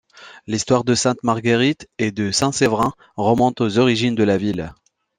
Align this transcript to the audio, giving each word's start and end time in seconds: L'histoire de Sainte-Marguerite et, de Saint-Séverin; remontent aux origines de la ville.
L'histoire 0.47 0.83
de 0.83 0.95
Sainte-Marguerite 0.95 1.87
et, 1.99 2.09
de 2.11 2.31
Saint-Séverin; 2.31 2.95
remontent 3.17 3.63
aux 3.63 3.77
origines 3.77 4.15
de 4.15 4.23
la 4.23 4.37
ville. 4.39 4.73